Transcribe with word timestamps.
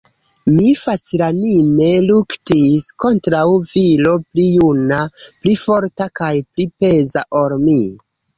Mi 0.51 0.69
facilanime 0.77 1.89
luktis 2.05 2.87
kontraŭ 3.05 3.43
viro 3.73 4.15
pli 4.31 4.47
juna, 4.55 4.99
pli 5.45 5.55
forta 5.67 6.09
kaj 6.23 6.33
pli 6.49 6.67
peza 6.81 7.25
ol 7.45 7.57
mi. 7.69 7.79